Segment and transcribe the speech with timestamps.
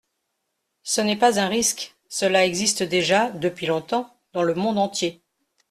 [0.81, 5.21] Ce n’est pas un risque: cela existe déjà, depuis longtemps, dans le monde entier.